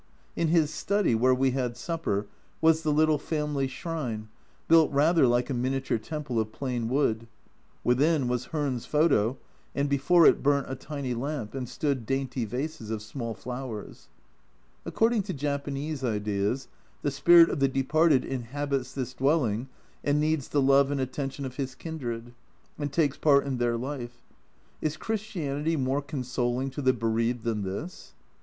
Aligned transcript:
In 0.35 0.47
his 0.47 0.73
study, 0.73 1.13
where 1.13 1.35
we 1.35 1.51
had 1.51 1.77
supper, 1.77 2.25
was 2.59 2.81
the 2.81 2.91
little 2.91 3.19
family 3.19 3.67
shrine, 3.67 4.29
built 4.67 4.91
rather 4.91 5.27
like 5.27 5.51
a 5.51 5.53
miniature 5.53 5.99
temple 5.99 6.39
of 6.39 6.51
plain 6.51 6.89
wood; 6.89 7.27
within 7.83 8.27
was 8.27 8.45
Hearn's 8.45 8.87
photo, 8.87 9.37
and 9.75 9.87
before 9.87 10.25
it 10.25 10.41
burnt 10.41 10.65
a 10.67 10.73
tiny 10.75 11.13
lamp 11.13 11.53
and 11.53 11.69
stood 11.69 12.07
dainty 12.07 12.45
vases 12.45 12.89
of 12.89 13.03
small 13.03 13.35
flowers. 13.35 14.07
According 14.87 15.21
to 15.21 15.33
Japanese 15.35 16.03
ideas, 16.03 16.67
the 17.03 17.11
spirit 17.11 17.51
of 17.51 17.59
the 17.59 17.67
departed 17.67 18.25
inhabits 18.25 18.93
this 18.93 19.13
dwelling 19.13 19.67
and 20.03 20.19
needs 20.19 20.47
the 20.47 20.63
love 20.63 20.89
and 20.89 20.99
attention 20.99 21.45
of 21.45 21.57
his 21.57 21.75
kindred, 21.75 22.33
and 22.79 22.91
takes 22.91 23.17
part 23.19 23.45
in 23.45 23.57
their 23.59 23.77
life. 23.77 24.23
Is 24.81 24.97
Christianity 24.97 25.75
more 25.75 26.01
consoling 26.01 26.71
to 26.71 26.81
the 26.81 26.91
bereaved 26.91 27.43
than 27.43 27.61
this 27.61 28.13